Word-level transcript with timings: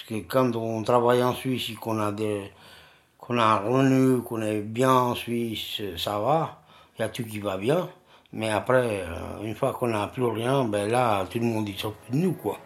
Parce 0.00 0.08
que 0.08 0.26
quand 0.26 0.56
on 0.56 0.82
travaille 0.82 1.22
en 1.22 1.34
Suisse 1.34 1.70
et 1.70 1.74
qu'on 1.74 1.98
a 2.00 2.10
des 2.10 2.50
qu'on 3.18 3.38
a 3.38 3.44
un 3.44 3.56
revenu, 3.56 4.22
qu'on 4.22 4.40
est 4.40 4.60
bien 4.60 4.90
en 4.90 5.14
Suisse, 5.14 5.82
ça 5.96 6.18
va, 6.18 6.62
il 6.98 7.02
y 7.02 7.04
a 7.04 7.08
tout 7.08 7.24
qui 7.24 7.38
va 7.38 7.58
bien. 7.58 7.88
Mais 8.32 8.50
après, 8.50 9.02
euh, 9.02 9.42
une 9.42 9.54
fois 9.54 9.72
qu'on 9.72 9.88
n'a 9.88 10.06
plus 10.06 10.24
rien, 10.24 10.64
ben 10.64 10.90
là, 10.90 11.26
tout 11.30 11.38
le 11.38 11.44
monde 11.44 11.66
dit 11.66 11.76
s'occupe 11.76 12.12
de 12.12 12.16
nous, 12.16 12.32
quoi. 12.32 12.58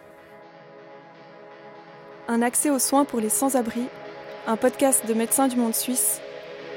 Un 2.28 2.40
accès 2.40 2.70
aux 2.70 2.78
soins 2.78 3.04
pour 3.04 3.18
les 3.20 3.30
sans-abri, 3.30 3.82
un 4.46 4.56
podcast 4.56 5.06
de 5.06 5.14
Médecins 5.14 5.48
du 5.48 5.56
Monde 5.56 5.74
Suisse, 5.74 6.20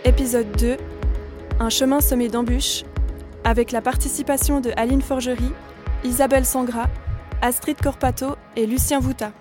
épisode 0.06 0.52
2, 0.58 0.78
un 1.60 1.70
chemin 1.70 2.02
semé 2.02 2.30
d'embûches, 2.30 2.84
avec 3.44 3.72
la 3.72 3.82
participation 3.82 4.60
de 4.60 4.72
Aline 4.76 5.02
Forgerie, 5.02 5.54
Isabelle 6.04 6.46
Sangra, 6.46 6.88
Astrid 7.42 7.80
Corpato 7.80 8.36
et 8.56 8.66
Lucien 8.66 9.00
Vouta. 9.00 9.32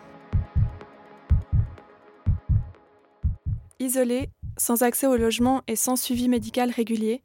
Isolés, 3.86 4.30
sans 4.56 4.82
accès 4.82 5.06
au 5.06 5.16
logement 5.16 5.62
et 5.68 5.76
sans 5.76 5.94
suivi 5.94 6.28
médical 6.28 6.70
régulier, 6.72 7.22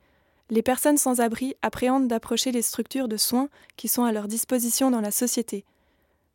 les 0.51 0.61
personnes 0.61 0.97
sans 0.97 1.19
abri 1.19 1.55
appréhendent 1.63 2.07
d'approcher 2.07 2.51
les 2.51 2.61
structures 2.61 3.07
de 3.07 3.17
soins 3.17 3.49
qui 3.77 3.87
sont 3.87 4.03
à 4.03 4.11
leur 4.11 4.27
disposition 4.27 4.91
dans 4.91 5.01
la 5.01 5.09
société. 5.09 5.65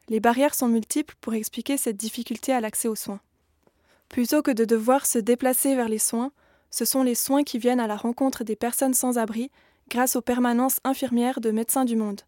Les 0.09 0.19
barrières 0.19 0.57
sont 0.57 0.67
multiples 0.67 1.15
pour 1.21 1.35
expliquer 1.35 1.77
cette 1.77 1.97
difficulté 1.97 2.53
à 2.53 2.61
l'accès 2.61 2.89
aux 2.89 2.97
soins. 2.97 3.21
Plutôt 4.09 4.43
que 4.43 4.51
de 4.51 4.65
devoir 4.65 5.07
se 5.07 5.21
déplacer 5.21 5.77
vers 5.77 5.89
les 5.89 6.01
soins, 6.01 6.33
ce 6.71 6.85
sont 6.85 7.05
les 7.05 7.15
soins 7.15 7.45
qui 7.45 7.59
viennent 7.59 7.79
à 7.79 7.87
la 7.87 7.97
rencontre 7.97 8.43
des 8.43 8.57
personnes 8.57 8.95
sans 8.95 9.19
abri 9.19 9.53
grâce 9.91 10.17
aux 10.17 10.23
permanences 10.23 10.81
infirmières 10.83 11.41
de 11.41 11.53
Médecins 11.53 11.85
du 11.85 11.95
Monde. 11.95 12.23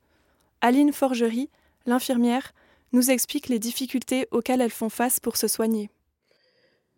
Aline 0.61 0.92
Forgerie, 0.92 1.51
l'infirmière, 1.84 2.53
nous 2.92 3.11
explique 3.11 3.48
les 3.48 3.59
difficultés 3.59 4.28
auxquelles 4.30 4.61
elles 4.61 4.70
font 4.70 4.89
face 4.89 5.19
pour 5.19 5.37
se 5.37 5.48
soigner. 5.48 5.91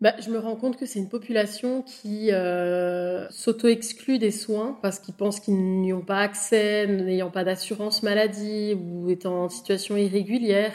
Bah, 0.01 0.15
je 0.19 0.31
me 0.31 0.39
rends 0.39 0.55
compte 0.55 0.77
que 0.77 0.87
c'est 0.87 0.97
une 0.97 1.09
population 1.09 1.83
qui 1.83 2.31
euh, 2.31 3.29
s'auto-exclut 3.29 4.17
des 4.17 4.31
soins 4.31 4.79
parce 4.81 4.97
qu'ils 4.97 5.13
pensent 5.13 5.39
qu'ils 5.39 5.53
n'y 5.53 5.93
ont 5.93 6.01
pas 6.01 6.17
accès, 6.17 6.87
n'ayant 6.87 7.29
pas 7.29 7.43
d'assurance 7.43 8.01
maladie 8.01 8.73
ou 8.73 9.11
étant 9.11 9.43
en 9.43 9.49
situation 9.49 9.95
irrégulière 9.97 10.73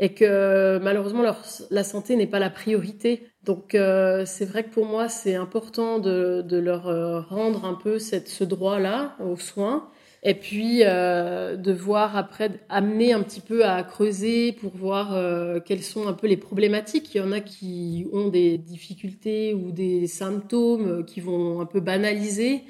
et 0.00 0.12
que 0.12 0.78
malheureusement 0.82 1.22
la 1.70 1.84
santé 1.84 2.16
n'est 2.16 2.26
pas 2.26 2.40
la 2.40 2.50
priorité. 2.50 3.28
Donc 3.44 3.76
euh, 3.76 4.24
c'est 4.26 4.44
vrai 4.44 4.64
que 4.64 4.70
pour 4.70 4.86
moi 4.86 5.08
c'est 5.08 5.36
important 5.36 6.00
de, 6.00 6.44
leur 6.50 6.88
euh, 6.88 7.20
rendre 7.20 7.64
un 7.64 7.74
peu 7.74 8.00
ce 8.00 8.42
droit-là 8.42 9.16
aux 9.20 9.36
soins 9.36 9.88
et 10.22 10.34
puis 10.34 10.80
euh, 10.84 11.56
de 11.56 11.72
voir 11.72 12.16
après, 12.16 12.50
amener 12.68 13.12
un 13.12 13.22
petit 13.22 13.40
peu 13.40 13.64
à 13.64 13.82
creuser 13.84 14.52
pour 14.52 14.76
voir 14.76 15.14
euh, 15.14 15.60
quelles 15.60 15.82
sont 15.82 16.08
un 16.08 16.12
peu 16.12 16.26
les 16.26 16.36
problématiques. 16.36 17.14
Il 17.14 17.18
y 17.18 17.20
en 17.20 17.32
a 17.32 17.40
qui 17.40 18.06
ont 18.12 18.28
des 18.28 18.58
difficultés 18.58 19.54
ou 19.54 19.70
des 19.70 20.06
symptômes 20.08 21.04
qui 21.04 21.20
vont 21.20 21.60
un 21.60 21.66
peu 21.66 21.80
banaliser 21.80 22.64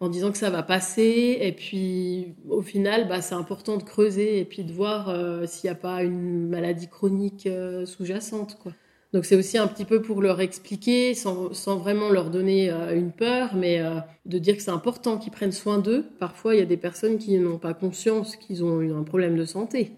en 0.00 0.08
disant 0.08 0.32
que 0.32 0.38
ça 0.38 0.50
va 0.50 0.62
passer. 0.62 1.38
Et 1.40 1.52
puis 1.52 2.34
au 2.48 2.62
final, 2.62 3.08
bah, 3.08 3.20
c'est 3.20 3.34
important 3.34 3.76
de 3.78 3.82
creuser 3.82 4.38
et 4.38 4.44
puis 4.44 4.64
de 4.64 4.72
voir 4.72 5.08
euh, 5.08 5.46
s'il 5.46 5.68
n'y 5.68 5.72
a 5.72 5.78
pas 5.78 6.02
une 6.04 6.48
maladie 6.48 6.88
chronique 6.88 7.48
sous-jacente. 7.84 8.58
quoi. 8.62 8.72
Donc 9.12 9.26
c'est 9.26 9.36
aussi 9.36 9.58
un 9.58 9.66
petit 9.66 9.84
peu 9.84 10.00
pour 10.00 10.22
leur 10.22 10.40
expliquer, 10.40 11.14
sans, 11.14 11.50
vraiment 11.76 12.08
leur 12.08 12.30
donner 12.30 12.70
euh, 12.70 12.96
une 12.96 13.12
peur, 13.12 13.54
mais 13.54 13.80
euh, 13.80 13.96
de 14.24 14.38
dire 14.38 14.56
que 14.56 14.62
c'est 14.62 14.70
important 14.70 15.18
qu'ils 15.18 15.32
prennent 15.32 15.52
soin 15.52 15.78
d'eux. 15.78 16.06
Parfois, 16.18 16.54
il 16.54 16.60
y 16.60 16.62
a 16.62 16.66
des 16.66 16.78
personnes 16.78 17.18
qui 17.18 17.36
n'ont 17.36 17.58
pas 17.58 17.74
conscience 17.74 18.36
qu'ils 18.36 18.64
ont 18.64 18.80
eu 18.80 18.92
un 18.92 19.02
problème 19.02 19.36
de 19.36 19.44
santé. 19.44 19.92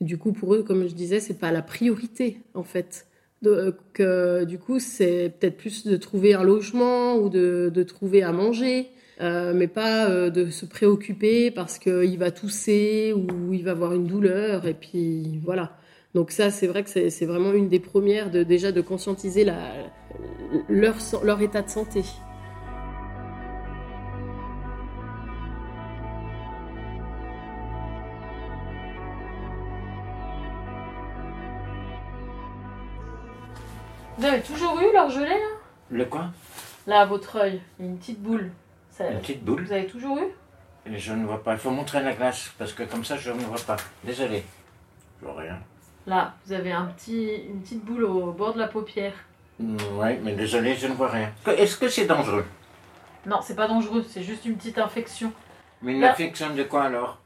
Du 0.00 0.18
coup, 0.18 0.32
pour 0.32 0.54
eux, 0.54 0.64
comme 0.64 0.88
je 0.88 0.94
disais, 0.94 1.20
c'est 1.20 1.38
pas 1.38 1.52
la 1.52 1.62
priorité 1.62 2.38
en 2.54 2.64
fait. 2.64 3.06
Donc, 3.42 4.00
euh, 4.00 4.44
du 4.44 4.58
coup, 4.58 4.80
c'est 4.80 5.34
peut-être 5.38 5.56
plus 5.56 5.84
de 5.84 5.96
trouver 5.96 6.34
un 6.34 6.42
logement 6.42 7.16
ou 7.16 7.28
de 7.28 7.82
trouver 7.84 8.22
à 8.24 8.32
manger, 8.32 8.88
mais 9.20 9.68
pas 9.68 10.30
de 10.30 10.50
se 10.50 10.66
préoccuper 10.66 11.52
parce 11.52 11.78
qu'il 11.78 12.18
va 12.18 12.32
tousser 12.32 13.12
ou 13.12 13.52
il 13.52 13.62
va 13.62 13.72
avoir 13.72 13.94
une 13.94 14.06
douleur. 14.06 14.66
Et 14.66 14.74
puis 14.74 15.40
voilà. 15.44 15.76
Donc 16.14 16.30
ça, 16.30 16.50
c'est 16.50 16.66
vrai 16.66 16.84
que 16.84 16.90
c'est 16.90 17.26
vraiment 17.26 17.52
une 17.52 17.68
des 17.68 17.80
premières 17.80 18.30
de 18.30 18.42
déjà 18.42 18.70
de 18.70 18.80
conscientiser 18.82 19.44
la, 19.44 19.56
leur, 20.68 20.96
leur 21.22 21.40
état 21.40 21.62
de 21.62 21.70
santé. 21.70 22.04
Vous 34.18 34.24
avez 34.24 34.42
toujours 34.42 34.78
eu 34.80 34.92
leur 34.92 35.10
gelée 35.10 35.28
là? 35.28 35.56
Le 35.90 36.04
quoi? 36.04 36.30
Là, 36.86 37.00
à 37.02 37.06
votre 37.06 37.36
œil, 37.36 37.60
une 37.80 37.98
petite 37.98 38.20
boule. 38.22 38.50
Ça- 38.90 39.10
Une 39.10 39.20
petite 39.20 39.44
boule? 39.44 39.64
Vous 39.64 39.72
avez 39.72 39.86
toujours 39.86 40.18
eu? 40.18 40.26
Je 40.92 41.12
ne 41.12 41.24
vois 41.24 41.42
pas. 41.42 41.52
Il 41.52 41.58
faut 41.58 41.70
montrer 41.70 42.02
la 42.02 42.12
glace 42.12 42.50
parce 42.58 42.72
que 42.72 42.82
comme 42.82 43.04
ça 43.04 43.16
je 43.16 43.30
ne 43.30 43.38
vois 43.40 43.60
pas. 43.66 43.76
Désolé. 44.04 44.42
Je 45.20 45.26
vois 45.26 45.40
rien. 45.40 45.58
Là, 46.06 46.34
vous 46.46 46.52
avez 46.52 46.72
un 46.72 46.86
petit, 46.86 47.32
une 47.48 47.60
petite 47.62 47.84
boule 47.84 48.04
au 48.04 48.32
bord 48.32 48.54
de 48.54 48.58
la 48.58 48.68
paupière. 48.68 49.12
Oui, 49.60 50.16
mais 50.22 50.32
désolé, 50.32 50.74
je 50.74 50.86
ne 50.88 50.94
vois 50.94 51.08
rien. 51.08 51.30
Est-ce 51.46 51.76
que 51.76 51.88
c'est 51.88 52.06
dangereux? 52.06 52.44
Non, 53.26 53.38
c'est 53.42 53.54
pas 53.54 53.68
dangereux, 53.68 54.04
c'est 54.08 54.22
juste 54.22 54.44
une 54.44 54.56
petite 54.56 54.78
infection. 54.78 55.32
Mais 55.80 55.92
une 55.92 56.00
Là. 56.00 56.10
infection 56.12 56.50
de 56.54 56.62
quoi 56.64 56.84
alors? 56.84 57.18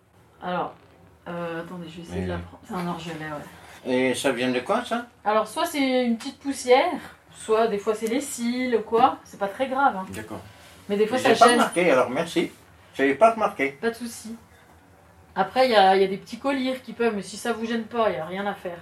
Alors, 0.42 0.75
euh, 1.28 1.62
attendez, 1.62 1.88
je 1.88 1.97
vais 1.97 2.03
essayer 2.03 2.22
de 2.25 2.28
la 2.28 2.38
prendre. 2.38 2.62
C'est 2.69 2.75
un 2.75 2.86
orgelet, 2.86 3.15
ouais. 3.15 3.91
Et 3.92 4.15
ça 4.15 4.32
vient 4.32 4.50
de 4.50 4.60
quoi 4.60 4.84
ça? 4.84 5.06
Alors, 5.25 5.47
soit 5.47 5.65
c'est 5.65 6.04
une 6.04 6.19
petite 6.19 6.38
poussière, 6.38 7.00
soit 7.34 7.69
des 7.69 7.78
fois 7.78 7.94
c'est 7.94 8.09
les 8.09 8.20
cils 8.20 8.76
ou 8.76 8.81
quoi. 8.82 9.19
C'est 9.25 9.38
pas 9.38 9.48
très 9.48 9.69
grave, 9.69 9.97
hein. 9.97 10.06
D'accord. 10.10 10.41
mais 10.88 10.97
des 10.98 11.06
fois 11.06 11.16
Je 11.16 11.22
ça 11.22 11.28
n'ai 11.31 11.34
pas 11.36 11.44
gêne. 11.47 11.54
remarqué, 11.54 11.91
alors 11.91 12.10
merci. 12.10 12.50
Je 12.94 13.03
n'avais 13.03 13.15
pas 13.15 13.32
remarqué. 13.32 13.70
Pas 13.81 13.91
de 13.91 13.94
souci. 13.94 14.34
Après, 15.36 15.66
il 15.66 15.72
y 15.72 15.74
a, 15.76 15.94
il 15.94 16.00
y 16.02 16.04
a 16.04 16.08
des 16.08 16.16
petits 16.16 16.38
colliers 16.38 16.80
qui 16.82 16.94
peuvent, 16.94 17.14
mais 17.14 17.22
si 17.22 17.36
ça 17.36 17.52
vous 17.52 17.66
gêne 17.66 17.84
pas, 17.84 18.08
il 18.08 18.14
n'y 18.14 18.19
a 18.19 18.24
rien 18.24 18.47
à 18.47 18.54
faire. 18.54 18.78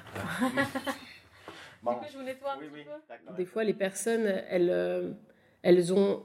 Bon. 1.82 1.92
je 2.10 2.16
vous 2.16 2.24
nettoie 2.24 2.52
un 2.52 2.58
Oui, 2.60 2.68
petit 2.68 2.86
oui, 2.88 3.16
peu. 3.26 3.34
Des 3.36 3.44
fois, 3.44 3.64
les 3.64 3.74
personnes, 3.74 4.42
elles, 4.48 4.70
euh, 4.70 5.10
elles 5.62 5.92
ont 5.92 6.22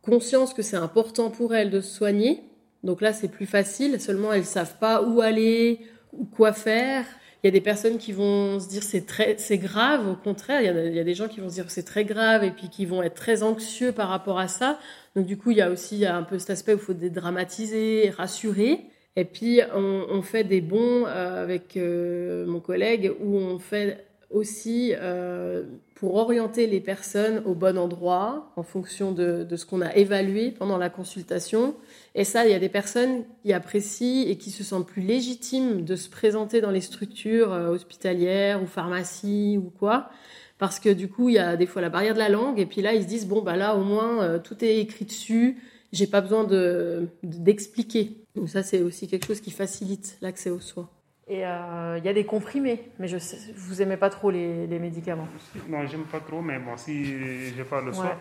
conscience 0.00 0.54
que 0.54 0.62
c'est 0.62 0.76
important 0.76 1.30
pour 1.30 1.54
elles 1.54 1.70
de 1.70 1.80
se 1.80 1.94
soigner. 1.94 2.42
Donc 2.84 3.00
là, 3.00 3.12
c'est 3.12 3.28
plus 3.28 3.46
facile. 3.46 4.00
Seulement, 4.00 4.32
elles 4.32 4.46
savent 4.46 4.78
pas 4.78 5.02
où 5.02 5.20
aller 5.20 5.80
ou 6.12 6.24
quoi 6.24 6.52
faire. 6.52 7.04
Il 7.42 7.48
y 7.48 7.48
a 7.48 7.50
des 7.50 7.60
personnes 7.60 7.98
qui 7.98 8.12
vont 8.12 8.58
se 8.60 8.68
dire 8.68 8.82
c'est 8.82 9.04
très, 9.04 9.36
c'est 9.36 9.58
grave. 9.58 10.08
Au 10.08 10.14
contraire, 10.16 10.62
il 10.62 10.66
y, 10.66 10.68
a, 10.68 10.84
il 10.86 10.94
y 10.94 11.00
a 11.00 11.04
des 11.04 11.14
gens 11.14 11.28
qui 11.28 11.40
vont 11.40 11.50
se 11.50 11.54
dire 11.54 11.70
c'est 11.70 11.82
très 11.82 12.06
grave 12.06 12.42
et 12.44 12.50
puis 12.50 12.70
qui 12.70 12.86
vont 12.86 13.02
être 13.02 13.14
très 13.16 13.42
anxieux 13.42 13.92
par 13.92 14.08
rapport 14.08 14.38
à 14.38 14.48
ça. 14.48 14.78
Donc 15.16 15.26
du 15.26 15.36
coup, 15.36 15.50
il 15.50 15.58
y 15.58 15.62
a 15.62 15.70
aussi 15.70 16.06
un 16.06 16.22
peu 16.22 16.38
cet 16.38 16.48
aspect 16.50 16.72
où 16.72 16.78
il 16.78 16.82
faut 16.82 16.94
dédramatiser, 16.94 18.08
rassurer. 18.16 18.86
Et 19.16 19.24
puis, 19.24 19.60
on, 19.72 20.22
fait 20.22 20.42
des 20.42 20.60
bons 20.60 21.06
euh, 21.06 21.42
avec 21.42 21.76
euh, 21.76 22.46
mon 22.46 22.58
collègue 22.58 23.12
où 23.20 23.36
on 23.36 23.60
fait 23.60 24.04
aussi 24.30 24.92
euh, 24.96 25.62
pour 25.94 26.16
orienter 26.16 26.66
les 26.66 26.80
personnes 26.80 27.40
au 27.46 27.54
bon 27.54 27.78
endroit 27.78 28.50
en 28.56 28.64
fonction 28.64 29.12
de, 29.12 29.46
ce 29.54 29.64
qu'on 29.64 29.82
a 29.82 29.94
évalué 29.94 30.50
pendant 30.50 30.78
la 30.78 30.90
consultation. 30.90 31.76
Et 32.16 32.24
ça, 32.24 32.44
il 32.44 32.50
y 32.50 32.54
a 32.54 32.58
des 32.58 32.68
personnes 32.68 33.22
qui 33.44 33.52
apprécient 33.52 34.28
et 34.28 34.36
qui 34.36 34.50
se 34.50 34.64
sentent 34.64 34.88
plus 34.88 35.02
légitimes 35.02 35.84
de 35.84 35.94
se 35.94 36.10
présenter 36.10 36.60
dans 36.60 36.72
les 36.72 36.80
structures 36.80 37.52
hospitalières 37.52 38.60
ou 38.60 38.66
pharmacies 38.66 39.56
ou 39.58 39.70
quoi. 39.78 40.10
Parce 40.58 40.80
que 40.80 40.88
du 40.88 41.08
coup, 41.08 41.28
il 41.28 41.36
y 41.36 41.38
a 41.38 41.56
des 41.56 41.66
fois 41.66 41.82
la 41.82 41.88
barrière 41.88 42.14
de 42.14 42.18
la 42.18 42.28
langue. 42.28 42.58
Et 42.58 42.66
puis 42.66 42.82
là, 42.82 42.94
ils 42.94 43.04
se 43.04 43.08
disent, 43.08 43.28
bon, 43.28 43.42
bah 43.42 43.56
là, 43.56 43.76
au 43.76 43.84
moins, 43.84 44.40
tout 44.40 44.64
est 44.64 44.78
écrit 44.78 45.04
dessus. 45.04 45.58
J'ai 45.94 46.06
pas 46.08 46.20
besoin 46.20 46.44
de- 46.44 47.08
d'expliquer. 47.22 48.16
Donc 48.34 48.48
ça, 48.48 48.62
c'est 48.62 48.82
aussi 48.82 49.06
quelque 49.06 49.26
chose 49.26 49.40
qui 49.40 49.50
facilite 49.52 50.18
l'accès 50.20 50.50
aux 50.50 50.58
soins. 50.60 50.88
Et 51.28 51.46
euh, 51.46 51.96
il 51.98 52.04
y 52.04 52.08
a 52.08 52.12
des 52.12 52.24
comprimés, 52.26 52.90
mais 52.98 53.06
je 53.08 53.16
sais, 53.16 53.38
vous 53.54 53.80
aimez 53.80 53.96
pas 53.96 54.10
trop 54.10 54.30
les, 54.30 54.66
les 54.66 54.78
médicaments. 54.78 55.28
Non, 55.68 55.86
j'aime 55.86 56.04
pas 56.04 56.20
trop, 56.20 56.42
mais 56.42 56.58
bon, 56.58 56.76
si 56.76 57.54
je 57.56 57.62
parle 57.62 57.84
le 57.84 57.90
Ouais. 57.92 57.96
soir, 57.96 58.16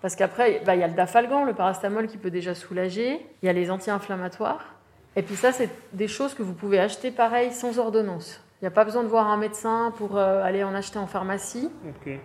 Parce 0.00 0.16
qu'après, 0.16 0.62
bah, 0.64 0.74
il 0.74 0.80
y 0.80 0.82
a 0.82 0.88
le 0.88 0.94
dafalgan, 0.94 1.44
le 1.44 1.52
paracétamol 1.54 2.06
qui 2.08 2.16
peut 2.16 2.30
déjà 2.30 2.54
soulager. 2.54 3.20
Il 3.42 3.46
y 3.46 3.48
a 3.48 3.52
les 3.52 3.70
anti-inflammatoires. 3.70 4.74
Et 5.16 5.22
puis 5.22 5.36
ça, 5.36 5.52
c'est 5.52 5.68
des 5.92 6.08
choses 6.08 6.34
que 6.34 6.42
vous 6.42 6.54
pouvez 6.54 6.78
acheter 6.80 7.10
pareil 7.10 7.52
sans 7.52 7.78
ordonnance. 7.78 8.40
Il 8.60 8.64
n'y 8.64 8.68
a 8.68 8.72
pas 8.72 8.84
besoin 8.84 9.02
de 9.02 9.08
voir 9.08 9.28
un 9.28 9.36
médecin 9.36 9.92
pour 9.98 10.16
euh, 10.16 10.42
aller 10.42 10.64
en 10.64 10.74
acheter 10.74 10.98
en 10.98 11.06
pharmacie. 11.06 11.70
ok. 11.86 12.18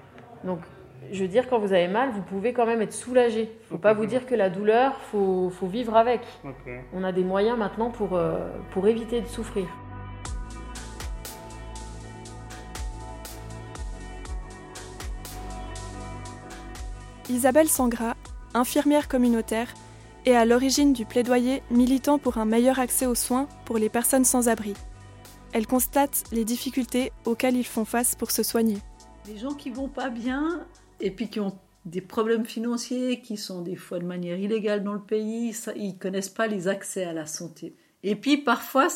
Donc, 0.46 0.60
je 1.12 1.22
veux 1.22 1.28
dire, 1.28 1.48
quand 1.50 1.60
vous 1.60 1.74
avez 1.74 1.88
mal, 1.88 2.12
vous 2.12 2.22
pouvez 2.22 2.54
quand 2.54 2.66
même 2.66 2.82
être 2.82 2.94
soulagé. 2.94 3.42
Il 3.42 3.64
ne 3.64 3.70
faut 3.70 3.78
pas 3.78 3.94
vous 3.94 4.06
dire 4.06 4.26
que 4.26 4.36
la 4.36 4.50
douleur, 4.50 4.94
il 4.98 5.10
faut, 5.12 5.50
faut 5.50 5.68
vivre 5.68 5.96
avec. 5.96 6.22
On 6.94 7.04
a 7.04 7.12
des 7.12 7.24
moyens 7.24 7.58
maintenant 7.58 7.90
pour, 7.90 8.16
euh, 8.16 8.50
pour 8.72 8.88
éviter 8.88 9.22
de 9.22 9.28
souffrir. 9.28 9.66
Isabelle 17.30 17.70
Sangra, 17.70 18.16
infirmière 18.54 19.08
communautaire, 19.08 19.74
est 20.26 20.36
à 20.36 20.46
l'origine 20.46 20.94
du 20.94 21.06
plaidoyer 21.06 21.64
militant 21.72 22.18
pour 22.18 22.38
un 22.38 22.46
meilleur 22.46 22.80
accès 22.80 23.06
aux 23.06 23.16
soins 23.16 23.48
pour 23.66 23.78
les 23.78 23.90
personnes 23.90 24.26
sans 24.26 24.50
abri. 24.50 24.74
Elle 25.54 25.68
constate 25.68 26.24
les 26.32 26.46
difficultés 26.46 27.12
auxquelles 27.26 27.56
ils 27.56 27.66
font 27.66 27.86
face 27.86 28.16
pour 28.16 28.32
se 28.32 28.44
soigner. 28.44 28.78
Les 29.28 29.38
gens 29.38 29.54
qui 29.54 29.70
vont 29.70 29.88
pas 29.88 30.10
bien 30.10 30.66
et 31.00 31.12
puis 31.12 31.28
qui 31.28 31.40
ont 31.40 31.58
des 31.86 32.02
problèmes 32.02 32.46
financiers, 32.46 33.22
qui 33.22 33.38
sont 33.38 33.62
des 33.62 33.76
fois 33.76 34.00
de 34.00 34.06
manière 34.06 34.40
illégale 34.40 34.84
dans 34.84 34.94
le 34.94 35.02
pays, 35.02 35.54
ça, 35.54 35.74
ils 35.76 35.98
connaissent 35.98 36.30
pas 36.30 36.48
les 36.48 36.68
accès 36.68 37.04
à 37.04 37.14
la 37.14 37.26
santé. 37.26 37.76
Et 38.04 38.16
puis 38.16 38.38
parfois, 38.38 38.88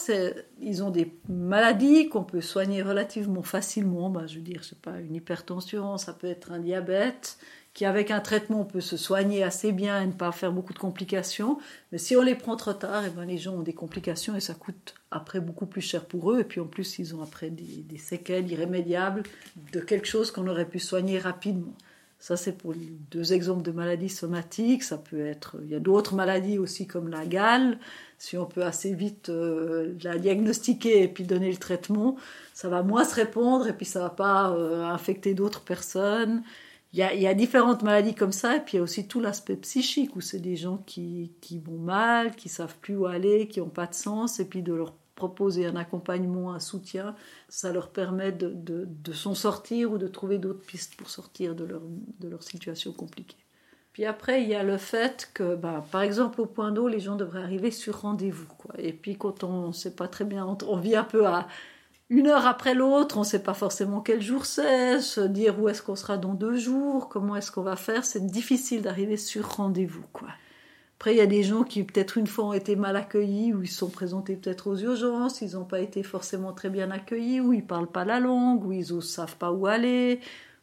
ils 0.62 0.84
ont 0.84 0.90
des 0.90 1.14
maladies 1.30 2.10
qu'on 2.10 2.24
peut 2.24 2.42
soigner 2.42 2.82
relativement 2.82 3.44
facilement. 3.44 4.10
Ben, 4.10 4.28
je 4.28 4.36
veux 4.36 4.42
dire, 4.42 4.66
c'est 4.66 4.80
pas 4.80 5.00
une 5.00 5.16
hypertension, 5.16 5.98
ça 5.98 6.14
peut 6.14 6.28
être 6.28 6.52
un 6.52 6.60
diabète, 6.60 7.38
qui 7.74 7.86
avec 7.86 8.12
un 8.12 8.20
traitement 8.20 8.66
peut 8.66 8.82
se 8.82 8.98
soigner 8.98 9.44
assez 9.44 9.72
bien 9.72 10.02
et 10.02 10.08
ne 10.08 10.12
pas 10.12 10.34
faire 10.34 10.52
beaucoup 10.52 10.74
de 10.74 10.80
complications. 10.80 11.58
Mais 11.92 11.98
si 12.00 12.18
on 12.18 12.22
les 12.22 12.36
prend 12.36 12.58
trop 12.58 12.74
tard, 12.74 13.04
eh 13.06 13.10
ben 13.10 13.24
les 13.24 13.38
gens 13.38 13.54
ont 13.54 13.62
des 13.62 13.74
complications 13.74 14.36
et 14.36 14.42
ça 14.42 14.54
coûte 14.54 14.96
après 15.12 15.40
beaucoup 15.40 15.68
plus 15.68 15.82
cher 15.82 16.04
pour 16.04 16.32
eux. 16.32 16.42
Et 16.42 16.44
puis 16.44 16.60
en 16.60 16.68
plus, 16.68 17.00
ils 17.00 17.16
ont 17.16 17.22
après 17.22 17.50
des 17.50 17.98
séquelles 17.98 18.52
irrémédiables 18.52 19.24
de 19.72 19.80
quelque 19.80 20.08
chose 20.08 20.32
qu'on 20.32 20.48
aurait 20.48 20.68
pu 20.68 20.80
soigner 20.80 21.20
rapidement. 21.20 21.74
Ça, 22.20 22.36
c'est 22.36 22.58
pour 22.58 22.74
deux 23.12 23.34
exemples 23.34 23.62
de 23.62 23.72
maladies 23.72 24.10
somatiques. 24.10 24.84
Ça 24.84 24.98
peut 24.98 25.26
être, 25.26 25.58
il 25.64 25.70
y 25.70 25.76
a 25.76 25.80
d'autres 25.80 26.16
maladies 26.16 26.58
aussi 26.58 26.88
comme 26.88 27.10
la 27.10 27.26
gale. 27.26 27.80
Si 28.18 28.38
on 28.38 28.46
peut 28.46 28.64
assez 28.64 28.94
vite 28.94 29.30
euh, 29.30 29.94
la 30.04 30.18
diagnostiquer 30.18 31.04
et 31.04 31.08
puis 31.08 31.24
donner 31.26 31.52
le 31.52 31.58
traitement, 31.58 32.18
ça 32.54 32.70
va 32.70 32.82
moins 32.82 33.04
se 33.04 33.14
répandre 33.14 33.68
et 33.68 33.74
puis 33.74 33.86
ça 33.86 34.00
va 34.00 34.10
pas 34.10 34.50
euh, 34.50 34.84
infecter 34.84 35.36
d'autres 35.36 35.62
personnes. 35.62 36.44
Il 36.94 37.00
y, 37.00 37.28
a, 37.28 37.34
différentes 37.34 37.84
maladies 37.84 38.16
comme 38.16 38.32
ça, 38.32 38.56
et 38.56 38.60
puis 38.62 38.74
il 38.74 38.78
y 38.78 38.80
a 38.80 38.84
aussi 38.84 39.08
tout 39.08 39.20
l'aspect 39.20 39.58
psychique, 39.58 40.16
où 40.16 40.22
c'est 40.22 40.40
des 40.40 40.56
gens 40.56 40.78
qui, 40.78 41.34
qui 41.42 41.60
vont 41.60 41.78
mal, 41.78 42.34
qui 42.36 42.50
savent 42.50 42.78
plus 42.82 42.96
où 42.96 43.06
aller, 43.06 43.48
qui 43.48 43.60
n'ont 43.60 43.70
pas 43.70 43.88
de 43.88 43.94
sens, 43.94 44.40
et 44.40 44.46
puis 44.46 44.64
de 44.64 44.74
leur 44.74 44.94
proposer 45.18 45.66
un 45.66 45.76
accompagnement, 45.76 46.54
un 46.54 46.62
soutien, 46.62 47.16
ça 47.50 47.74
leur 47.74 47.90
permet 47.90 48.32
de, 48.32 48.88
s'en 49.12 49.36
sortir 49.36 49.92
ou 49.92 49.98
de 49.98 50.08
trouver 50.08 50.38
d'autres 50.38 50.66
pistes 50.66 50.96
pour 50.96 51.10
sortir 51.10 51.56
de 51.56 51.66
leur, 51.66 51.82
de 52.20 52.30
leur 52.30 52.44
situation 52.44 52.94
compliquée. 52.94 53.36
Puis 53.92 54.06
après, 54.06 54.44
il 54.44 54.48
y 54.48 54.54
a 54.54 54.62
le 54.62 54.78
fait 54.78 55.32
que, 55.34 55.56
bah, 55.56 55.84
par 55.92 56.04
exemple, 56.04 56.40
au 56.40 56.46
point 56.46 56.72
d'eau, 56.72 56.88
les 56.88 57.00
gens 57.00 57.16
devraient 57.16 57.42
arriver 57.42 57.72
sur 57.72 58.02
rendez-vous. 58.02 58.48
Et 58.78 58.94
puis 58.94 59.18
quand 59.18 59.44
on 59.44 59.70
ne 59.70 59.74
sait 59.74 59.96
pas 59.96 60.08
très 60.08 60.24
bien, 60.24 60.56
on, 60.68 60.78
vit 60.78 60.96
un 60.96 61.04
peu 61.04 61.26
à 61.26 61.48
une 62.12 62.28
heure 62.28 62.46
après 62.46 62.76
l'autre, 62.76 63.18
on 63.18 63.22
ne 63.22 63.26
sait 63.26 63.42
pas 63.42 63.56
forcément 63.56 64.02
quel 64.02 64.22
jour 64.22 64.46
c'est, 64.46 65.02
se 65.02 65.22
dire 65.22 65.60
où 65.60 65.68
est-ce 65.68 65.82
qu'on 65.82 65.96
sera 65.96 66.18
dans 66.18 66.36
deux 66.36 66.58
jours, 66.58 67.10
comment 67.10 67.36
est-ce 67.36 67.52
qu'on 67.52 67.64
va 67.64 67.76
faire, 67.76 68.06
c'est 68.06 68.28
difficile 68.28 68.84
d'arriver 68.84 69.18
sur 69.18 69.50
rendez-vous. 69.56 70.06
quoi. 70.14 70.30
Après, 71.00 71.14
il 71.14 71.18
y 71.18 71.22
a 71.22 71.28
des 71.28 71.44
gens 71.44 71.64
qui, 71.64 71.84
peut-être 71.84 72.18
une 72.18 72.26
fois, 72.26 72.46
ont 72.46 72.54
été 72.54 72.76
mal 72.76 72.96
accueillis, 72.96 73.54
ou 73.54 73.62
ils 73.62 73.70
sont 73.70 73.90
présentés 73.90 74.36
peut-être 74.36 74.66
aux 74.66 74.78
urgences, 74.78 75.42
ils 75.42 75.54
n'ont 75.54 75.64
pas 75.64 75.80
été 75.80 76.02
forcément 76.02 76.54
très 76.54 76.72
bien 76.72 76.90
accueillis, 76.90 77.40
ou 77.40 77.54
ils 77.54 77.62
ne 77.62 77.68
parlent 77.68 77.92
pas 77.92 78.04
la 78.04 78.20
langue, 78.20 78.66
ou 78.66 78.72
ils 78.72 78.96
ne 78.96 79.00
savent 79.00 79.38
pas 79.38 79.52
où 79.52 79.68
aller, 79.68 80.20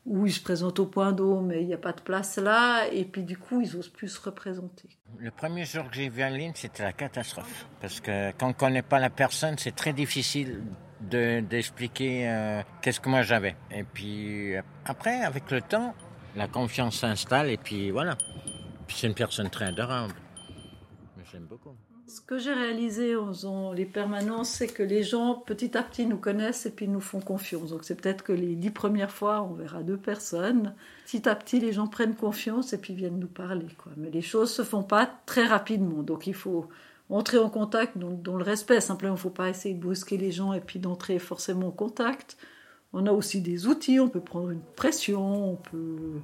ou 0.07 0.27
ils 0.27 0.33
se 0.33 0.41
présentent 0.41 0.81
au 0.81 0.87
point 0.87 1.13
d'eau, 1.13 1.41
mais 1.41 1.63
il 1.63 1.69
n'y 1.69 1.73
a 1.73 1.79
pas 1.79 1.93
de 1.93 2.01
place 2.01 2.37
là, 2.37 2.85
et 2.89 3.05
puis 3.05 3.23
du 3.23 3.39
coup, 3.39 3.61
ils 3.61 3.77
n'osent 3.77 3.89
plus 3.89 4.09
se 4.09 4.21
représenter. 4.21 4.89
Le 5.19 5.31
premier 5.31 5.65
jour 5.65 5.89
que 5.89 5.95
j'ai 5.95 6.09
vu 6.09 6.25
en 6.25 6.31
ligne, 6.31 6.53
c'était 6.57 6.83
la 6.83 6.93
catastrophe. 6.93 7.67
Parce 7.81 8.01
que 8.01 8.33
quand 8.33 8.47
on 8.47 8.49
ne 8.49 8.55
connaît 8.55 8.83
pas 8.83 8.99
la 8.99 9.11
personne, 9.11 9.57
c'est 9.57 9.77
très 9.77 9.93
difficile 9.93 10.65
d'expliquer 11.01 12.29
euh, 12.29 12.63
qu'est-ce 12.83 12.99
que 12.99 13.09
moi 13.09 13.23
j'avais. 13.23 13.55
Et 13.71 13.85
puis 13.85 14.55
après, 14.85 15.21
avec 15.21 15.49
le 15.53 15.61
temps, 15.61 15.95
la 16.35 16.49
confiance 16.49 16.99
s'installe, 16.99 17.51
et 17.51 17.57
puis 17.57 17.93
voilà. 17.93 18.19
C'est 18.89 19.07
une 19.07 19.15
personne 19.15 19.49
très 19.49 19.67
adorable. 19.67 20.15
Ce 22.15 22.21
que 22.21 22.39
j'ai 22.39 22.53
réalisé 22.53 23.17
en 23.17 23.27
faisant 23.27 23.73
les 23.73 23.87
permanences, 23.87 24.49
c'est 24.49 24.69
que 24.69 24.85
les 24.85 25.03
gens 25.03 25.35
petit 25.35 25.77
à 25.77 25.83
petit 25.83 26.07
nous 26.07 26.17
connaissent 26.17 26.65
et 26.65 26.71
puis 26.71 26.87
nous 26.87 27.01
font 27.01 27.19
confiance. 27.19 27.71
Donc 27.71 27.83
c'est 27.83 27.97
peut-être 27.97 28.23
que 28.23 28.31
les 28.33 28.55
dix 28.55 28.71
premières 28.71 29.11
fois, 29.11 29.43
on 29.43 29.55
verra 29.55 29.83
deux 29.83 29.97
personnes. 29.97 30.75
Petit 31.07 31.29
à 31.29 31.35
petit, 31.35 31.59
les 31.59 31.73
gens 31.73 31.89
prennent 31.89 32.15
confiance 32.15 32.73
et 32.73 32.79
puis 32.79 32.95
viennent 32.95 33.19
nous 33.19 33.27
parler. 33.27 33.67
Mais 33.97 34.11
les 34.11 34.23
choses 34.23 34.53
se 34.53 34.63
font 34.63 34.85
pas 34.85 35.11
très 35.27 35.45
rapidement. 35.45 36.05
Donc 36.05 36.29
il 36.29 36.35
faut 36.35 36.69
entrer 37.11 37.39
en 37.39 37.51
contact 37.51 37.99
dans, 37.99 38.37
le 38.37 38.45
respect. 38.45 38.81
Simplement, 38.81 39.15
il 39.15 39.17
ne 39.17 39.21
faut 39.21 39.31
pas 39.31 39.49
essayer 39.49 39.75
de 39.75 39.81
brusquer 39.81 40.17
les 40.17 40.31
gens 40.31 40.53
et 40.53 40.61
puis 40.61 40.79
d'entrer 40.79 41.19
forcément 41.19 41.67
en 41.67 41.73
contact. 41.73 42.37
On 42.93 43.09
a 43.09 43.11
aussi 43.13 43.41
des 43.41 43.67
outils, 43.67 43.99
on 43.99 44.09
peut 44.09 44.21
prendre 44.21 44.51
une 44.51 44.63
pression, 44.77 45.51
on 45.51 45.57
peut 45.57 46.21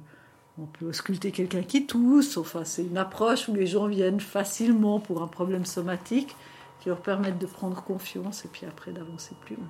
on 0.57 0.65
peut 0.65 0.91
sculpter 0.93 1.31
quelqu'un 1.31 1.63
qui 1.63 1.85
tousse. 1.85 2.37
Enfin, 2.37 2.63
c'est 2.65 2.83
une 2.83 2.97
approche 2.97 3.47
où 3.47 3.53
les 3.53 3.67
gens 3.67 3.87
viennent 3.87 4.19
facilement 4.19 4.99
pour 4.99 5.21
un 5.21 5.27
problème 5.27 5.65
somatique 5.65 6.35
qui 6.81 6.89
leur 6.89 7.01
permettent 7.01 7.37
de 7.37 7.45
prendre 7.45 7.81
confiance 7.83 8.45
et 8.45 8.47
puis 8.47 8.65
après 8.65 8.91
d'avancer 8.91 9.35
plus 9.41 9.55
loin. 9.55 9.65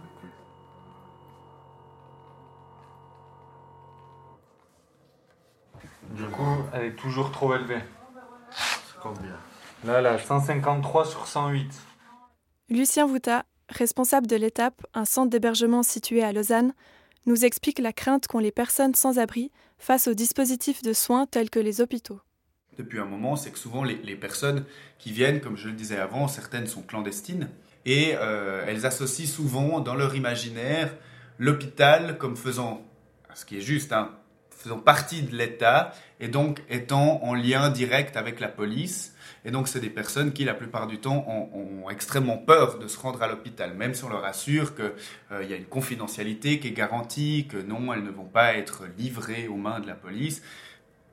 Du 6.12 6.24
coup, 6.26 6.58
elle 6.74 6.86
est 6.86 6.96
toujours 6.96 7.32
trop 7.32 7.54
élevée. 7.56 7.82
C'est 8.52 9.00
combien 9.02 9.38
Là, 9.86 10.02
là, 10.02 10.20
153 10.20 11.06
sur 11.06 11.26
108. 11.26 11.82
Lucien 12.70 13.08
Vouta, 13.08 13.46
responsable 13.70 14.28
de 14.28 14.36
l'étape, 14.36 14.86
un 14.94 15.06
centre 15.06 15.30
d'hébergement 15.30 15.84
situé 15.84 16.24
à 16.24 16.32
Lausanne, 16.34 16.74
nous 17.26 17.46
explique 17.46 17.80
la 17.80 17.94
crainte 17.94 18.28
qu'ont 18.28 18.40
les 18.40 18.52
personnes 18.52 18.96
sans 18.96 19.20
abri 19.20 19.52
face 19.78 20.08
aux 20.08 20.14
dispositifs 20.14 20.82
de 20.82 20.94
soins 20.94 21.26
tels 21.26 21.50
que 21.50 21.60
les 21.60 21.82
hôpitaux. 21.82 22.20
Depuis 22.78 23.00
un 23.00 23.06
moment, 23.06 23.36
c'est 23.36 23.52
que 23.52 23.60
souvent 23.60 23.84
les, 23.84 24.16
personnes 24.16 24.66
qui 24.98 25.12
viennent, 25.12 25.42
comme 25.42 25.58
je 25.58 25.68
le 25.68 25.76
disais 25.76 25.98
avant, 25.98 26.28
certaines 26.28 26.68
sont 26.68 26.82
clandestines 26.82 27.50
et 27.86 28.14
euh, 28.16 28.64
elles 28.68 28.86
associent 28.86 29.28
souvent 29.28 29.80
dans 29.82 29.96
leur 29.96 30.16
imaginaire 30.16 30.96
l'hôpital 31.38 32.18
comme 32.18 32.38
faisant, 32.38 32.86
ce 33.34 33.46
qui 33.46 33.58
est 33.58 33.62
juste, 33.62 33.92
hein, 33.92 34.12
faisant 34.62 34.80
partie 34.80 35.24
de 35.24 35.36
l'État 35.36 35.92
et 36.20 36.28
donc 36.28 36.62
étant 36.70 37.24
en 37.24 37.34
lien 37.34 37.70
direct 37.70 38.16
avec 38.18 38.40
la 38.40 38.48
police. 38.48 39.16
Et 39.44 39.52
donc, 39.52 39.68
c'est 39.68 39.80
des 39.80 39.90
personnes 39.90 40.34
qui, 40.34 40.44
la 40.44 40.54
plupart 40.54 40.86
du 40.86 41.00
temps, 41.00 41.26
ont, 41.28 41.90
extrêmement 41.90 42.38
peur 42.38 42.78
de 42.78 42.88
se 42.88 42.98
rendre 42.98 43.22
à 43.24 43.28
l'hôpital, 43.28 43.74
même 43.74 43.94
si 43.94 44.04
on 44.04 44.10
leur 44.10 44.24
assure 44.24 44.76
qu'il 44.76 44.94
euh, 45.32 45.44
y 45.44 45.52
a 45.52 45.56
une 45.56 45.66
confidentialité 45.66 46.60
qui 46.60 46.70
est 46.70 46.72
garantie, 46.72 47.48
que 47.50 47.58
non, 47.58 47.92
elles 47.92 48.04
ne 48.04 48.12
vont 48.12 48.26
pas 48.26 48.54
être 48.54 48.84
livrées 48.98 49.48
aux 49.48 49.58
mains 49.58 49.80
de 49.80 49.88
la 49.88 49.96
police. 49.96 50.42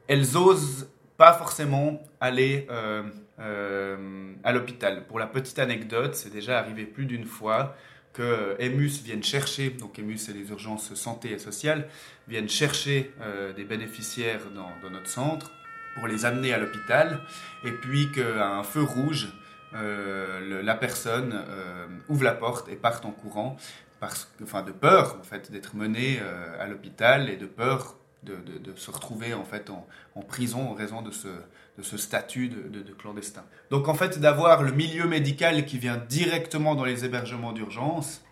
Elles 0.06 0.36
osent 0.36 0.88
pas 1.16 1.32
forcément 1.32 2.00
aller 2.20 2.66
euh, 2.70 3.02
euh, 3.40 4.32
à 4.44 4.52
l'hôpital. 4.52 5.06
Pour 5.06 5.18
la 5.18 5.26
petite 5.26 5.58
anecdote, 5.58 6.14
c'est 6.14 6.32
déjà 6.32 6.58
arrivé 6.58 6.84
plus 6.84 7.06
d'une 7.06 7.24
fois 7.24 7.74
que 8.18 8.56
EMUS 8.58 9.02
vienne 9.04 9.22
chercher, 9.22 9.70
donc 9.70 9.98
EMUS 9.98 10.18
c'est 10.18 10.34
les 10.34 10.50
urgences 10.50 10.92
santé 10.94 11.32
et 11.32 11.38
sociales, 11.38 11.88
viennent 12.26 12.48
chercher 12.48 13.12
des 13.56 13.64
bénéficiaires 13.64 14.42
dans 14.54 14.90
notre 14.90 15.08
centre 15.08 15.50
pour 15.98 16.08
les 16.08 16.24
amener 16.24 16.52
à 16.52 16.58
l'hôpital, 16.58 17.20
et 17.64 17.72
puis 17.72 18.10
qu'à 18.12 18.48
un 18.48 18.62
feu 18.62 18.82
rouge, 18.82 19.28
euh, 19.74 20.62
la 20.62 20.74
personne 20.74 21.44
euh, 21.48 21.86
ouvre 22.08 22.24
la 22.24 22.32
porte 22.32 22.68
et 22.68 22.76
part 22.76 23.00
en 23.04 23.10
courant, 23.10 23.56
parce, 24.00 24.32
enfin, 24.42 24.62
de 24.62 24.72
peur 24.72 25.16
en 25.20 25.24
fait 25.24 25.50
d'être 25.50 25.76
menée 25.76 26.18
euh, 26.22 26.62
à 26.62 26.66
l'hôpital 26.66 27.28
et 27.28 27.36
de 27.36 27.46
peur 27.46 27.96
de, 28.22 28.74
se 28.76 28.90
retrouver 28.90 29.34
en 29.34 29.44
fait 29.44 29.70
en, 29.70 30.22
prison 30.22 30.70
en 30.70 30.74
raison 30.74 31.02
de 31.02 31.10
ce, 31.10 31.28
de 31.28 31.82
ce 31.82 31.96
statut 31.96 32.48
de, 32.48 32.80
de, 32.80 32.92
clandestin. 32.92 33.44
Donc 33.70 33.88
en 33.88 33.94
fait 33.94 34.18
d'avoir 34.18 34.62
le 34.62 34.72
milieu 34.72 35.06
médical 35.06 35.64
qui 35.64 35.78
vient 35.78 35.96
directement 35.96 36.74
dans 36.74 36.84
les 36.84 37.04
hébergements 37.04 37.52
d'urgence, 37.52 38.22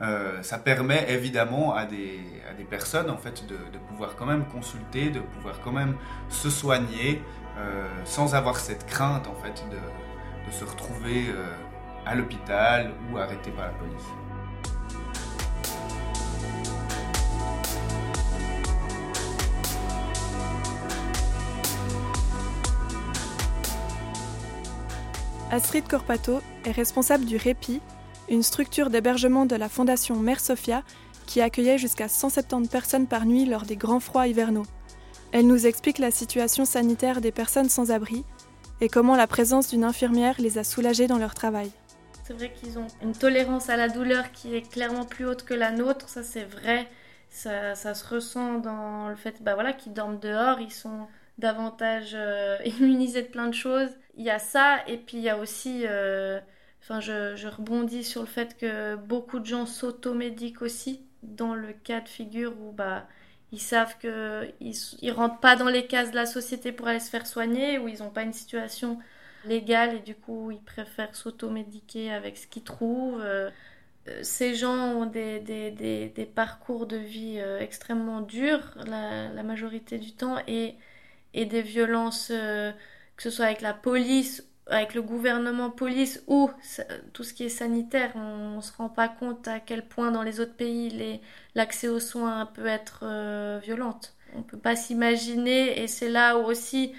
euh, 0.00 0.42
ça 0.42 0.58
permet 0.58 1.10
évidemment 1.10 1.74
à 1.74 1.84
des, 1.84 2.20
à 2.50 2.54
des 2.54 2.64
personnes 2.64 3.10
en 3.10 3.18
fait 3.18 3.46
de, 3.46 3.78
pouvoir 3.88 4.16
quand 4.16 4.26
même 4.26 4.46
consulter, 4.46 5.10
de 5.10 5.20
pouvoir 5.20 5.60
quand 5.60 5.72
même 5.72 5.96
se 6.28 6.50
soigner 6.50 7.20
euh, 7.58 7.86
sans 8.04 8.34
avoir 8.34 8.56
cette 8.58 8.86
crainte 8.86 9.26
en 9.28 9.34
fait 9.34 9.64
de, 9.70 10.46
de 10.46 10.52
se 10.52 10.64
retrouver 10.64 11.26
euh, 11.28 11.54
à 12.06 12.14
l'hôpital 12.14 12.92
ou 13.10 13.18
arrêté 13.18 13.50
par 13.50 13.66
la 13.66 13.72
police. 13.72 14.31
Astrid 25.52 25.86
Corpato 25.86 26.40
est 26.64 26.70
responsable 26.70 27.26
du 27.26 27.36
répit 27.36 27.82
une 28.30 28.42
structure 28.42 28.88
d'hébergement 28.88 29.44
de 29.44 29.54
la 29.54 29.68
Fondation 29.68 30.16
Mère 30.16 30.40
Sophia 30.40 30.82
qui 31.26 31.42
accueillait 31.42 31.76
jusqu'à 31.76 32.08
170 32.08 32.70
personnes 32.70 33.06
par 33.06 33.26
nuit 33.26 33.44
lors 33.44 33.66
des 33.66 33.76
grands 33.76 34.00
froids 34.00 34.26
hivernaux. 34.26 34.64
Elle 35.30 35.46
nous 35.46 35.66
explique 35.66 35.98
la 35.98 36.10
situation 36.10 36.64
sanitaire 36.64 37.20
des 37.20 37.32
personnes 37.32 37.68
sans 37.68 37.90
abri 37.90 38.24
et 38.80 38.88
comment 38.88 39.14
la 39.14 39.26
présence 39.26 39.68
d'une 39.68 39.84
infirmière 39.84 40.36
les 40.38 40.56
a 40.56 40.64
soulagés 40.64 41.06
dans 41.06 41.18
leur 41.18 41.34
travail. 41.34 41.70
C'est 42.24 42.32
vrai 42.32 42.50
qu'ils 42.54 42.78
ont 42.78 42.86
une 43.02 43.12
tolérance 43.12 43.68
à 43.68 43.76
la 43.76 43.90
douleur 43.90 44.32
qui 44.32 44.54
est 44.54 44.66
clairement 44.66 45.04
plus 45.04 45.26
haute 45.26 45.42
que 45.42 45.52
la 45.52 45.70
nôtre, 45.70 46.08
ça 46.08 46.22
c'est 46.22 46.44
vrai. 46.44 46.88
Ça, 47.28 47.74
se 47.74 48.08
ressent 48.08 48.58
dans 48.58 49.08
le 49.08 49.16
fait 49.16 49.42
bah 49.42 49.72
qu'ils 49.74 49.92
dorment 49.92 50.18
dehors, 50.18 50.60
ils 50.60 50.72
sont 50.72 51.08
davantage 51.38 52.12
euh, 52.14 52.58
immunisés 52.64 53.22
de 53.22 53.28
plein 53.28 53.48
de 53.48 53.54
choses. 53.54 53.90
Il 54.16 54.24
y 54.24 54.30
a 54.30 54.38
ça, 54.38 54.78
et 54.86 54.98
puis 54.98 55.18
il 55.18 55.22
y 55.22 55.28
a 55.28 55.38
aussi 55.38 55.84
euh, 55.86 56.40
Enfin, 56.82 56.98
je, 57.00 57.46
rebondis 57.46 58.02
sur 58.02 58.22
le 58.22 58.26
fait 58.26 58.56
que 58.56 58.96
beaucoup 58.96 59.38
de 59.38 59.46
gens 59.46 59.66
s'automédiquent 59.66 60.62
aussi 60.62 61.00
dans 61.22 61.54
le 61.54 61.72
cas 61.72 62.00
de 62.00 62.08
figure 62.08 62.54
où 62.60 62.72
bah, 62.72 63.06
ils 63.52 63.60
savent 63.60 63.96
qu'ils 63.98 64.10
ne 64.60 65.12
rentrent 65.12 65.38
pas 65.38 65.54
dans 65.54 65.68
les 65.68 65.86
cases 65.86 66.10
de 66.10 66.16
la 66.16 66.26
société 66.26 66.72
pour 66.72 66.88
aller 66.88 66.98
se 66.98 67.08
faire 67.08 67.26
soigner 67.26 67.78
ou 67.78 67.86
ils 67.86 68.00
n'ont 68.00 68.10
pas 68.10 68.22
une 68.22 68.32
situation 68.32 68.98
légale 69.44 69.94
et 69.96 70.00
du 70.00 70.16
coup 70.16 70.50
ils 70.50 70.60
préfèrent 70.60 71.14
s'automédiquer 71.14 72.12
avec 72.12 72.36
ce 72.36 72.48
qu'ils 72.48 72.64
trouvent. 72.64 73.20
Euh, 73.20 73.50
ces 74.22 74.56
gens 74.56 74.94
ont 74.96 75.06
des, 75.06 75.38
des, 75.38 75.70
des, 75.70 76.26
parcours 76.26 76.86
de 76.86 76.96
vie 76.96 77.38
extrêmement 77.60 78.20
durs 78.20 78.74
la, 78.86 79.42
majorité 79.44 79.98
du 79.98 80.12
temps 80.12 80.38
et, 80.48 80.74
et 81.34 81.46
des 81.46 81.62
violences, 81.62 82.28
que 82.28 83.22
ce 83.22 83.30
soit 83.30 83.46
avec 83.46 83.60
la 83.60 83.74
police 83.74 84.44
avec 84.66 84.94
le 84.94 85.02
gouvernement 85.02 85.70
police 85.70 86.22
ou 86.26 86.50
tout 87.12 87.24
ce 87.24 87.34
qui 87.34 87.44
est 87.44 87.48
sanitaire, 87.48 88.12
on 88.14 88.56
ne 88.56 88.60
se 88.60 88.72
rend 88.76 88.88
pas 88.88 89.08
compte 89.08 89.48
à 89.48 89.60
quel 89.60 89.86
point 89.86 90.10
dans 90.10 90.22
les 90.22 90.40
autres 90.40 90.54
pays 90.54 91.20
l'accès 91.54 91.88
aux 91.88 92.00
soins 92.00 92.46
peut 92.46 92.66
être 92.66 93.00
euh, 93.02 93.60
violente. 93.62 94.14
On 94.34 94.38
ne 94.38 94.44
peut 94.44 94.58
pas 94.58 94.76
s'imaginer 94.76 95.82
et 95.82 95.88
c'est 95.88 96.08
là 96.08 96.38
où 96.38 96.44
aussi 96.44 96.92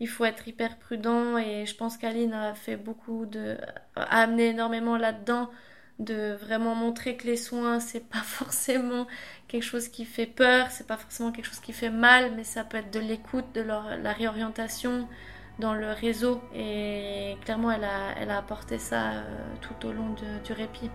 il 0.00 0.08
faut 0.08 0.24
être 0.24 0.48
hyper 0.48 0.78
prudent 0.78 1.36
et 1.36 1.66
je 1.66 1.76
pense 1.76 1.98
qu'Aline 1.98 2.32
a 2.32 2.54
fait 2.54 2.76
beaucoup 2.76 3.26
de 3.26 3.58
a 3.96 4.22
amené 4.22 4.48
énormément 4.48 4.96
là-dedans 4.96 5.50
de 5.98 6.32
vraiment 6.32 6.74
montrer 6.74 7.16
que 7.16 7.26
les 7.26 7.36
soins 7.36 7.80
c'est 7.80 8.08
pas 8.08 8.18
forcément 8.24 9.06
quelque 9.50 9.64
chose 9.64 9.88
qui 9.88 10.04
fait 10.04 10.26
peur, 10.26 10.70
c'est 10.70 10.86
pas 10.86 10.96
forcément 10.96 11.32
quelque 11.32 11.46
chose 11.46 11.60
qui 11.60 11.72
fait 11.72 11.90
mal, 11.90 12.32
mais 12.36 12.44
ça 12.44 12.62
peut 12.64 12.76
être 12.78 12.92
de 12.92 13.00
l'écoute, 13.00 13.46
de 13.54 13.62
la 13.62 14.12
réorientation, 14.12 15.08
dans 15.60 15.74
le 15.74 15.92
réseau 15.92 16.40
et 16.54 17.36
clairement 17.44 17.70
elle 17.70 17.84
a, 17.84 18.14
elle 18.18 18.30
a 18.30 18.38
apporté 18.38 18.78
ça 18.78 19.12
euh, 19.12 19.54
tout 19.60 19.86
au 19.86 19.92
long 19.92 20.16
du 20.44 20.52
répit. 20.52 20.90